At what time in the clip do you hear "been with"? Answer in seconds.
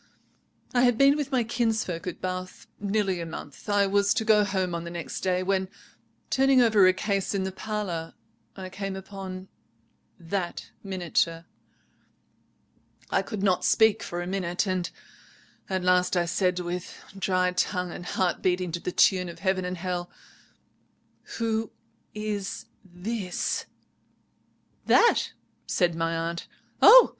0.97-1.31